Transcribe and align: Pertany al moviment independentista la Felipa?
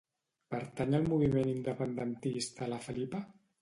Pertany 0.53 0.97
al 1.01 1.05
moviment 1.13 1.53
independentista 1.53 2.75
la 2.75 2.85
Felipa? 2.91 3.27